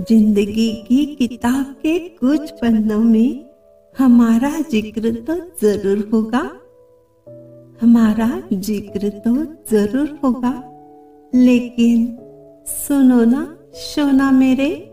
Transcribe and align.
ज़िंदगी 0.00 0.72
की 0.88 1.06
किताब 1.06 1.64
के 1.64 1.98
कुछ 1.98 2.50
पन्नों 2.50 2.98
में 2.98 3.44
हमारा 3.98 4.50
ज़िक्र 4.60 5.12
तो 5.12 5.34
ज़रूर 5.34 6.10
होगा। 6.12 6.40
हमारा 7.80 8.42
ज़िक्र 8.52 9.08
तो 9.08 9.34
ज़रूर 9.70 10.18
होगा। 10.24 10.52
लेकिन 11.34 12.18
सुनो 12.66 13.24
ना, 13.24 13.58
सोना 13.74 14.30
मेरे, 14.30 14.88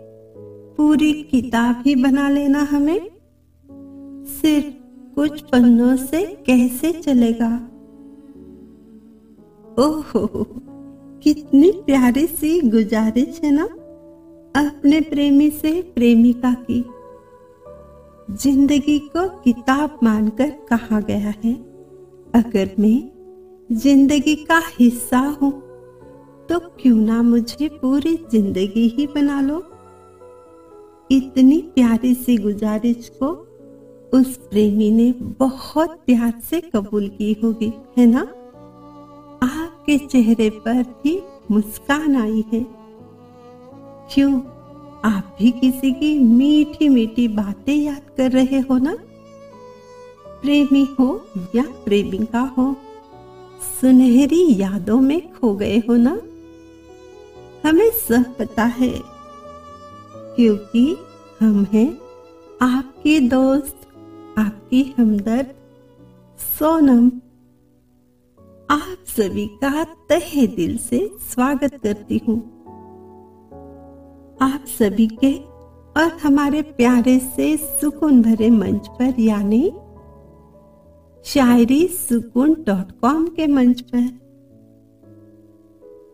पूरी 0.77 1.13
किताब 1.13 1.83
ही 1.85 1.95
बना 1.95 2.29
लेना 2.29 2.59
हमें। 2.59 3.09
सिर्फ़ 4.25 4.73
कुछ 5.15 5.41
पन्नों 5.41 5.95
से 5.95 6.25
कैसे 6.25 6.91
चलेगा? 6.91 7.55
ओहो, 9.79 10.27
कितनी 11.23 11.71
प्यारी 11.71 12.27
सी 12.27 12.61
गुजारिश 12.61 13.41
है 13.43 13.51
ना? 13.51 13.69
अपने 14.55 14.99
प्रेमी 15.01 15.49
से 15.51 15.71
प्रेमिका 15.95 16.53
की 16.69 16.83
ज़िंदगी 18.41 18.97
को 19.07 19.27
किताब 19.41 19.99
मानकर 20.03 20.49
कहा 20.69 20.99
गया 20.99 21.33
है, 21.43 21.53
अगर 22.35 22.69
मैं 22.79 23.77
ज़िंदगी 23.77 24.35
का 24.45 24.61
हिस्सा 24.79 25.19
हूँ 25.41 25.51
तो 26.49 26.59
क्यों 26.81 26.95
ना 26.97 27.21
मुझे 27.21 27.67
पूरी 27.71 28.15
ज़िंदगी 28.31 28.87
ही 28.89 29.07
बना 29.07 29.39
लो? 29.41 29.57
इतनी 31.09 31.57
प्यारी 31.75 32.13
सी 32.15 32.37
गुजारिश 32.37 33.09
को 33.21 33.31
उस 34.13 34.37
प्रेमी 34.49 34.91
ने 34.91 35.11
बहुत 35.39 35.97
प्यार 36.05 36.33
से 36.49 36.61
कबूल 36.75 37.07
की 37.09 37.33
होगी, 37.43 37.71
है 37.97 38.05
ना? 38.05 38.21
आपके 39.43 39.97
चेहरे 39.97 40.49
पर 40.49 40.83
भी 41.03 41.21
मुस्कान 41.51 42.15
आई 42.15 42.43
है। 42.53 42.65
क्यों? 44.09 44.33
आप 45.05 45.35
भी 45.39 45.51
किसी 45.51 45.91
की 45.91 46.17
मीठी 46.19 46.87
मीठी 46.89 47.27
बातें 47.27 47.75
याद 47.75 48.01
कर 48.17 48.31
रहे 48.31 48.59
हो 48.59 48.77
ना? 48.77 48.95
प्रेमी 50.41 50.83
हो 50.99 51.07
या 51.55 51.63
प्रेमिका 51.85 52.41
हो, 52.57 52.75
सुनहरी 53.81 54.45
यादों 54.61 54.99
में 55.01 55.33
खो 55.33 55.53
गए 55.55 55.77
हो 55.79 55.95
ना? 55.95 56.19
हमें 57.65 57.89
सब 57.99 58.35
पता 58.37 58.63
है, 58.63 58.93
क्योंकि 60.35 60.85
हम 61.41 61.63
हैं 61.73 61.89
आपके 62.61 63.19
दोस्त, 63.19 63.87
आपकी 64.37 64.83
हमदर्द, 64.97 65.53
सोनम। 66.39 67.07
आप 68.69 68.97
सभी 69.07 69.47
का 69.61 69.83
तहे 70.09 70.47
दिल 70.47 70.77
से 70.79 71.09
स्वागत 71.33 71.79
करती 71.83 72.21
हूँ। 72.27 72.62
आप 74.43 74.63
सभी 74.69 75.05
के 75.07 75.31
और 75.97 76.11
हमारे 76.23 76.61
प्यारे 76.61 77.17
से 77.35 77.45
सुकून 77.57 78.21
भरे 78.21 78.49
मंच 78.49 78.87
पर, 78.87 79.19
यानी 79.19 79.71
शायरी 81.25 81.87
सुकून 81.87 82.53
डॉट 82.67 82.91
कॉम 83.01 83.27
के 83.27 83.47
मंच 83.47 83.81
पर। 83.81 84.07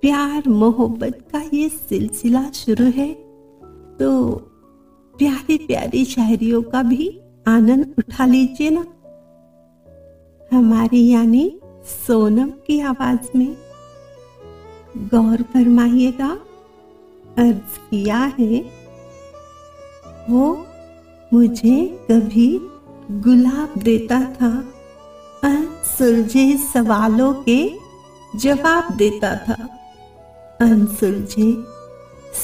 प्यार 0.02 0.50
मोहब्बत 0.50 1.24
का 1.32 1.42
ये 1.54 1.70
सिलसिला 1.70 2.44
शुरू 2.52 2.86
है 2.92 3.12
तो 4.00 4.12
प्यारी 5.16 5.58
प्यारी 5.58 6.04
शायरियों 6.06 6.62
का 6.64 6.84
भी 6.84 7.10
आनंद 7.48 7.96
उठा 7.98 8.26
लीजिए 8.26 8.70
ना। 8.70 8.86
हमारी 10.52 11.08
यानी 11.08 11.60
सोनम 12.08 12.50
की 12.68 12.80
आवाज़ 12.82 13.38
में 13.38 13.56
गौर 15.14 15.42
फरमाइएगा 15.54 16.38
अर्ज़ 17.40 17.80
किया 17.80 18.34
है, 18.40 18.72
वो 20.30 20.66
मुझे 21.34 22.06
कभी 22.12 22.60
गुलाब 23.12 23.82
देता 23.82 24.20
था 24.20 24.74
अनसुलझे 25.44 26.58
सवालों 26.58 27.34
के 27.34 27.74
जवाब 28.36 28.96
देता 28.96 29.36
था। 29.36 29.54
अनसुलझे 30.62 31.54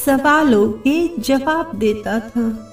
सवालों 0.05 0.69
के 0.69 1.21
जवाब 1.21 1.71
देता 1.75 2.19
था। 2.19 2.71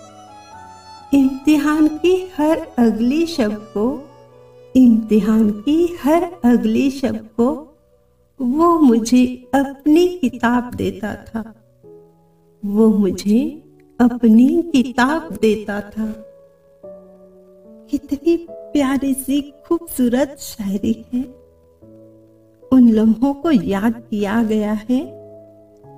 इम्तिहान 1.15 1.89
की 1.89 2.33
हर 2.39 2.59
अगली 2.79 3.27
शब्द 3.27 3.57
को, 3.57 4.11
इम्तिहान 4.77 5.51
की 5.51 5.99
हर 6.05 6.23
अगली 6.45 6.91
शब्द 6.91 7.29
को 7.37 7.49
वो 8.41 8.79
मुझे 8.79 9.51
अपनी 9.55 10.07
किताब 10.09 10.75
देता 10.75 11.15
था। 11.15 11.62
वो 12.65 12.89
मुझे 12.89 13.63
अपनी 14.01 14.63
किताब 14.63 15.39
देता 15.41 15.81
था। 15.81 16.07
कितनी 17.91 18.47
प्यारी 18.51 19.15
सी 19.15 19.55
खूबसूरत 19.67 20.37
शायरी 20.39 21.05
है। 21.15 21.23
उन 22.73 22.89
लम्हों 22.89 23.35
को 23.35 23.51
याद 23.51 23.95
किया 24.11 24.43
गया 24.43 24.73
है। 24.73 25.07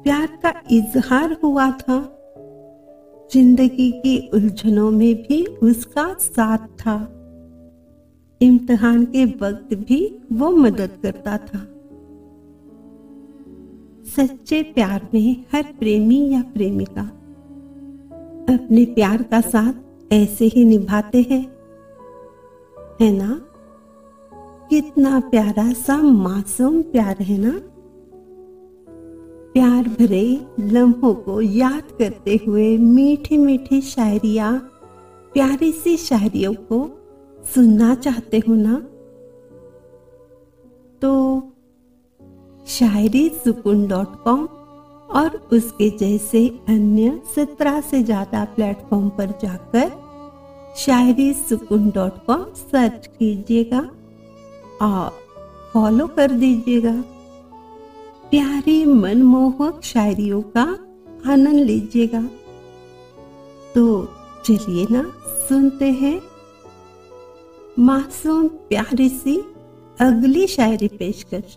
प्यार 0.02 0.26
का 0.26 0.62
इजहार 0.70 1.36
हुआ 1.44 1.70
था। 1.70 2.10
ज़िंदगी 3.32 3.92
की 3.92 4.30
उलझनों 4.34 4.90
में 4.90 5.14
भी 5.14 5.46
उसका 5.46 6.14
साथ 6.20 6.58
था। 6.58 6.96
इम्तिहान 8.40 9.04
के 9.04 9.24
वक्त 9.24 9.74
भी 9.74 10.18
वो 10.32 10.50
मदद 10.50 10.90
करता 11.02 11.38
था। 11.38 11.73
सच्चे 14.04 14.62
प्यार 14.62 15.08
में 15.14 15.44
हर 15.52 15.62
प्रेमी 15.62 16.30
या 16.30 16.42
प्रेमिका 16.42 17.02
अपने 18.54 18.84
प्यार 18.84 19.22
का 19.22 19.40
साथ 19.40 19.72
ऐसे 20.12 20.44
ही 20.44 20.64
निभाते 20.64 21.26
हैं। 21.30 21.46
है 23.00 23.12
ना? 23.12 23.40
कितना 24.70 25.20
प्यारा 25.20 25.72
सा 25.72 25.96
मासूम 25.96 26.82
प्यार 26.82 27.16
है 27.20 27.38
ना? 27.38 27.60
प्यार 29.52 29.82
भरे 29.88 30.46
लम्हों 30.60 31.14
को 31.14 31.40
याद 31.40 31.82
करते 31.98 32.40
हुए 32.48 32.78
मीठी 32.78 33.38
मीठी 33.38 33.80
शायरिया, 33.80 34.52
प्यारी 35.34 35.72
सी 35.72 35.96
शायरियों 35.96 36.54
को 36.54 37.02
सुनना 37.54 37.94
चाहते 37.94 38.38
हो 38.38 38.54
ना? 38.54 38.86
तो 41.02 41.40
शायरी 42.74 43.28
सुकून 43.44 43.86
डॉट 43.88 44.14
कॉम 44.22 44.46
और 45.08 45.36
उसके 45.52 45.88
जैसे 45.90 46.46
अन्य 46.68 47.20
सत्रह 47.34 47.80
से 47.80 48.02
ज़्यादा 48.02 48.44
प्लेटफॉर्म 48.54 49.08
पर 49.08 49.30
जाकर 49.42 49.90
शायरी 50.76 51.32
सुकून 51.32 51.88
डॉट 51.90 52.24
कॉम 52.26 52.44
सर्च 52.54 53.06
कीजिएगा 53.08 53.80
और 54.82 55.10
फॉलो 55.72 56.06
कर 56.06 56.30
दीजिएगा। 56.30 56.92
प्यारी 58.30 58.84
मनमोहक 58.84 59.80
शायरियों 59.84 60.42
का 60.56 60.62
आनंद 61.32 61.64
लीजिएगा। 61.64 62.22
तो 63.74 63.84
चलिए 64.46 64.86
ना, 64.90 65.02
सुनते 65.48 65.90
हैं। 65.92 66.20
मासूम 67.78 68.48
प्यारी 68.48 69.08
सी 69.08 69.36
अगली 69.98 70.46
शायरी 70.46 70.88
पेशकश। 70.88 71.56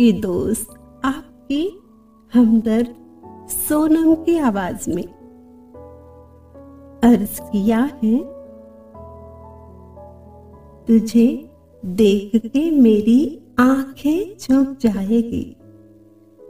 आपकी 0.00 0.12
दोस्त, 0.12 0.68
आपकी 1.04 1.82
हमदर्द, 2.34 2.94
सोनम 3.48 4.14
की 4.14 4.38
आवाज़ 4.38 4.90
में। 4.90 5.04
अर्ज़ 7.04 7.42
किया 7.42 7.78
है, 7.78 8.18
तुझे 10.88 11.50
देख 11.84 12.30
के 12.36 12.70
मेरी 12.70 13.40
आँखें 13.58 14.36
झुक 14.38 14.76
जाएगी। 14.80 15.56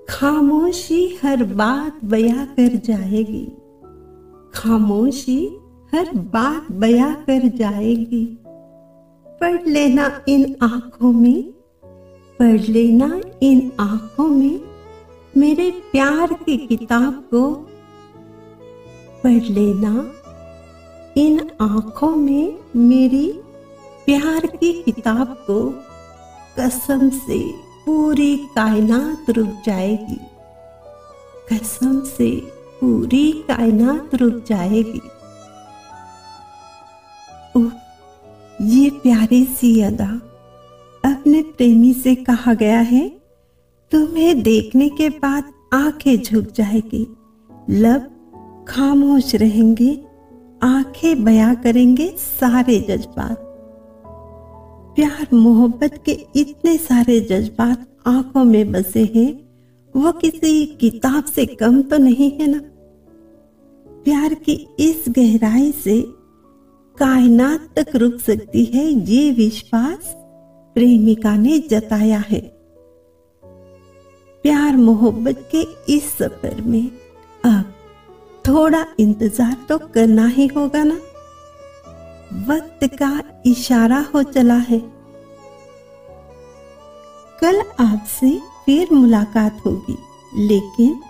खामोशी 0.09 1.19
हर 1.23 1.45
बात 1.45 2.05
बया 2.05 2.45
कर 2.45 2.77
जाएगी। 2.77 3.47
खामोशी 4.55 5.59
हर 5.95 6.17
बात 6.17 6.73
बया 6.73 7.15
कर 7.15 7.49
जाएगी। 7.49 8.39
पढ़ 9.27 9.69
लेना 9.69 10.25
इन 10.29 10.57
आँखों 10.63 11.13
में। 11.13 11.60
पढ़ 12.41 12.61
लेना 12.61 13.21
इन 13.43 13.73
आँखों 13.81 14.29
में। 14.29 14.61
मेरे 15.37 15.71
प्यार 15.71 16.33
की 16.33 16.57
किताब 16.57 17.15
को 17.31 17.55
पढ़ 19.25 19.43
लेना। 19.43 20.13
इन 21.17 21.51
आँखों 21.61 22.17
में 22.17 22.59
मेरी 22.77 23.33
प्यार 24.07 24.47
की 24.47 24.83
किताब 24.83 25.27
को 25.51 25.75
कसम 26.59 27.11
से 27.11 27.53
पूरी 27.87 28.37
कायनात 28.37 29.31
रुक 29.31 29.55
जाएगी। 29.67 30.21
कसम 31.53 32.01
से 32.01 32.41
पूरी 32.81 33.33
कायनात 33.33 34.15
रुक 34.15 34.45
जाएगी। 34.47 35.03
उफ, 37.57 37.73
ये 38.63 38.91
प्यारी 38.91 39.45
सी 39.45 39.81
अदा। 39.81 40.30
अपने 41.31 41.43
प्रेमी 41.43 41.93
से 41.95 42.15
कहा 42.15 42.53
गया 42.55 42.79
है, 42.81 43.09
तुम्हें 43.93 44.43
देखने 44.43 44.89
के 44.89 45.09
बाद 45.09 45.53
आँखें 45.73 46.23
झुक 46.23 46.45
जाएगी। 46.45 47.07
लब 47.71 48.65
खामोश 48.69 49.35
रहेंगे, 49.35 49.93
आँखें 50.63 51.25
बयां 51.25 51.55
करेंगे 51.57 52.09
सारे 52.19 52.81
जज्बात। 52.81 53.37
प्यार 54.97 55.27
मोहब्बत 55.33 56.03
के 56.05 56.19
इतने 56.37 56.77
सारे 56.77 57.21
जज्बात 57.21 57.87
आँखों 58.07 58.45
में 58.45 58.73
बसे 58.73 59.05
हैं, 59.15 59.33
वो 59.95 60.13
किसी 60.13 60.67
किताब 60.67 61.25
से 61.25 61.47
कम 61.47 61.83
तो 61.83 61.99
नहीं 61.99 62.31
है 62.31 62.51
ना। 62.51 62.61
प्यार 64.05 64.35
की 64.35 64.67
इस 64.79 65.05
गहराई 65.09 65.73
से 65.73 66.01
कायनात 66.99 67.75
तक 67.79 67.97
रुक 67.97 68.21
सकती 68.21 68.65
है 68.65 68.87
ये 69.11 69.31
विश्वास 69.31 70.17
प्रेमिका 70.77 71.37
ने 71.37 71.59
जताया 71.71 72.19
है। 72.29 72.41
प्यार 74.45 74.77
मोहब्बत 74.77 75.49
के 75.51 75.63
इस 75.95 76.11
सफ़र 76.13 76.61
में 76.63 76.87
अब 77.45 77.73
थोड़ा 78.45 78.85
इंतज़ार 79.01 79.57
तो 79.69 79.79
करना 79.95 80.27
ही 80.29 80.47
होगा 80.47 80.83
ना। 80.85 80.95
वक्त 82.47 82.85
का 82.95 83.13
इशारा 83.47 84.05
हो 84.15 84.23
चला 84.23 84.57
है। 84.63 84.79
कल 87.39 87.61
आपसे 87.81 88.31
फिर 88.65 88.93
मुलाकात 88.93 89.61
होगी, 89.67 89.97
लेकिन 90.39 91.01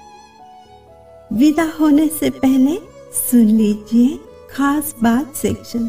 विदा 1.31 1.71
होने 1.81 2.07
से 2.11 2.31
पहले 2.33 2.77
सुन 3.21 3.47
लीजिए 3.49 4.19
खास 4.51 4.95
बात 5.03 5.35
सेक्शन। 5.37 5.89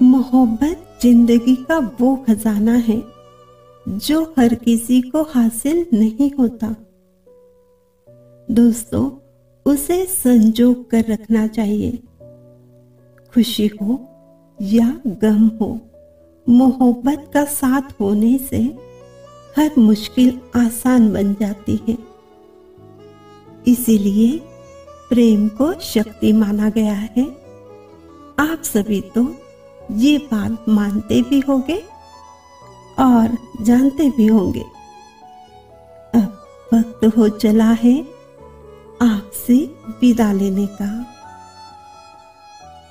मोहब्बत 0.00 0.85
ज़िंदगी 1.02 1.54
का 1.56 1.78
वो 2.00 2.14
खजाना 2.16 2.72
है, 2.72 3.02
जो 3.86 4.34
हर 4.38 4.54
किसी 4.54 5.00
को 5.02 5.22
हासिल 5.22 5.86
नहीं 5.94 6.30
होता। 6.38 6.74
दोस्तों, 8.50 9.10
उसे 9.66 10.04
संजोग 10.04 10.90
कर 10.90 11.04
रखना 11.08 11.46
चाहिए। 11.46 11.98
खुशी 13.34 13.66
हो 13.66 13.98
या 14.62 15.00
गम 15.06 15.46
हो, 15.60 15.78
मोहब्बत 16.48 17.30
का 17.34 17.44
साथ 17.44 18.00
होने 18.00 18.38
से 18.38 18.62
हर 19.58 19.70
मुश्किल 19.78 20.40
आसान 20.56 21.12
बन 21.12 21.34
जाती 21.34 21.80
है। 21.88 21.98
इसीलिए 23.66 24.38
प्रेम 25.08 25.48
को 25.48 25.72
शक्ति 25.80 26.32
माना 26.32 26.68
गया 26.68 26.94
है। 26.94 27.24
आप 28.38 28.62
सभी 28.64 29.00
तो 29.00 29.24
ये 29.90 30.18
बात 30.18 30.64
मानते 30.68 31.22
भी 31.22 31.40
होंगे 31.40 31.82
और 32.98 33.36
जानते 33.62 34.10
भी 34.10 34.26
होंगे। 34.26 34.64
अब 36.14 36.46
वक्त 36.74 37.04
हो 37.18 37.28
चला 37.28 37.70
है 37.72 38.00
आपसे 39.02 39.54
विदा 40.00 40.32
लेने 40.32 40.66
का। 40.66 40.88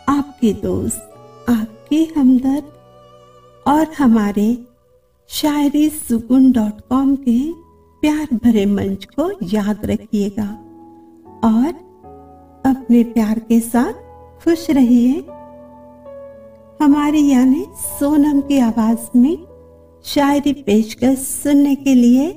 आपके 0.09 0.53
दोस्त, 0.53 1.01
आपके 1.49 2.13
हमदर्द 2.17 2.71
और 3.67 3.87
हमारे 3.97 4.57
शायरी 5.29 5.89
सुकून 5.89 6.51
डॉट 6.51 6.81
कॉम 6.89 7.15
के 7.15 7.53
प्यार 8.01 8.27
भरे 8.33 8.65
मंच 8.65 9.05
को 9.05 9.31
याद 9.43 9.85
रखिएगा 9.85 10.49
और 11.43 11.67
अपने 12.65 13.03
प्यार 13.03 13.39
के 13.39 13.59
साथ 13.59 13.93
खुश 14.43 14.69
रहिए। 14.69 15.25
हमारी 16.81 17.27
यानी 17.31 17.65
सोनम 17.77 18.41
की 18.41 18.59
आवाज़ 18.59 19.17
में 19.17 19.37
शायरी 20.05 20.53
पेशकश 20.53 21.17
सुनने 21.17 21.75
के 21.75 21.93
लिए 21.95 22.29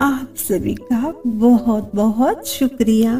आप 0.00 0.34
सभी 0.38 0.74
का 0.74 1.14
बहुत 1.26 1.90
बहुत 1.94 2.46
शुक्रिया। 2.46 3.14